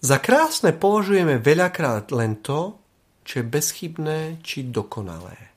[0.00, 2.80] Za krásne považujeme veľakrát len to,
[3.20, 5.52] čo je bezchybné či dokonalé.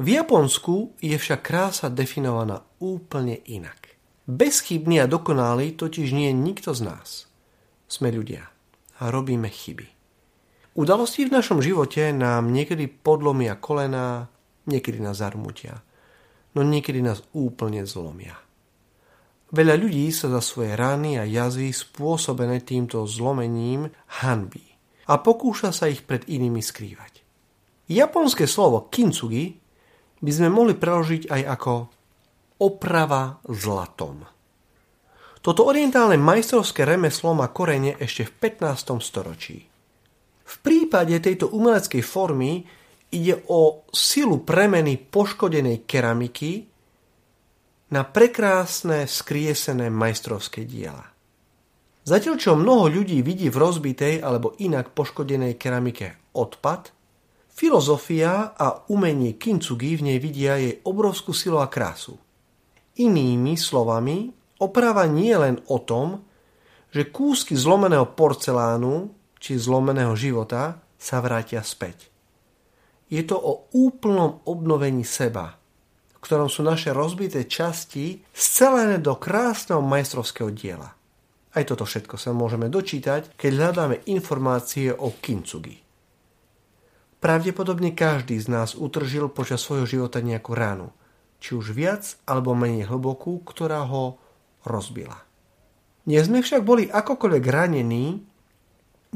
[0.00, 4.00] V Japonsku je však krása definovaná úplne inak.
[4.24, 7.28] Bezchybný a dokonalý totiž nie je nikto z nás.
[7.84, 8.48] Sme ľudia
[8.96, 9.92] a robíme chyby.
[10.80, 14.32] Udalosti v našom živote nám niekedy podlomia kolená,
[14.64, 15.84] niekedy nás zarmutia,
[16.56, 18.40] no niekedy nás úplne zlomia.
[19.50, 23.90] Veľa ľudí sa za svoje rany a jazvy spôsobené týmto zlomením
[24.22, 24.62] hanbí
[25.10, 27.26] a pokúša sa ich pred inými skrývať.
[27.90, 29.58] Japonské slovo kintsugi
[30.22, 31.74] by sme mohli preložiť aj ako
[32.62, 34.22] oprava zlatom.
[35.42, 39.02] Toto orientálne majstrovské remeslo má korene ešte v 15.
[39.02, 39.66] storočí.
[40.46, 42.62] V prípade tejto umeleckej formy
[43.10, 46.69] ide o silu premeny poškodenej keramiky
[47.90, 51.10] na prekrásne skriesené majstrovské diela.
[52.06, 56.94] Zatiaľ čo mnoho ľudí vidí v rozbitej alebo inak poškodenej keramike odpad,
[57.50, 62.16] filozofia a umenie kintsugi v nej vidia jej obrovskú silu a krásu.
[63.02, 64.30] Inými slovami,
[64.62, 66.24] oprava nie je len o tom,
[66.94, 72.06] že kúsky zlomeného porcelánu či zlomeného života sa vrátia späť.
[73.10, 75.58] Je to o úplnom obnovení seba–
[76.20, 80.92] v ktorom sú naše rozbité časti scelené do krásneho majstrovského diela.
[81.56, 85.80] Aj toto všetko sa môžeme dočítať, keď hľadáme informácie o kintsugi.
[87.24, 90.92] Pravdepodobne každý z nás utržil počas svojho života nejakú ránu,
[91.40, 94.20] či už viac alebo menej hlbokú, ktorá ho
[94.68, 95.24] rozbila.
[96.04, 98.20] Nie sme však boli akokoľvek ranení,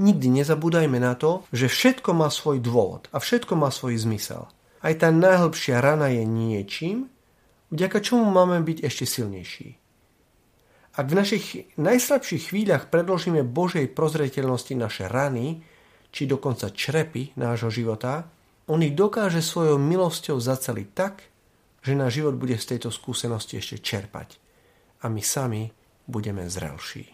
[0.01, 4.49] nikdy nezabúdajme na to, že všetko má svoj dôvod a všetko má svoj zmysel–
[4.85, 7.09] aj tá najhlbšia rana je niečím,
[7.73, 9.81] vďaka čomu máme byť ešte silnejší.
[10.95, 15.65] Ak v našich najslabších chvíľach predložíme Božej prozreteľnosti naše rany,
[16.15, 18.31] či dokonca črepy nášho života,
[18.71, 21.27] on ich dokáže svojou milosťou zaceliť tak,
[21.83, 24.39] že náš život bude z tejto skúsenosti ešte čerpať.
[25.03, 25.69] A my sami
[26.07, 27.11] budeme zrelší.